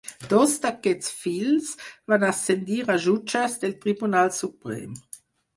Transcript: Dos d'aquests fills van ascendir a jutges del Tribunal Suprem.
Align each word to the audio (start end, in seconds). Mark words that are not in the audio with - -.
Dos 0.29 0.53
d'aquests 0.61 1.11
fills 1.25 1.69
van 2.13 2.27
ascendir 2.29 2.79
a 2.95 2.97
jutges 3.05 3.59
del 3.67 3.79
Tribunal 3.85 4.37
Suprem. 4.43 4.99